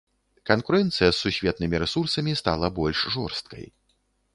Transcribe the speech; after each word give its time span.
Канкурэнцыя 0.49 1.09
з 1.11 1.19
сусветнымі 1.23 1.83
рэсурсамі 1.85 2.31
стала 2.43 2.67
больш 2.83 2.99
жорсткай. 3.19 3.65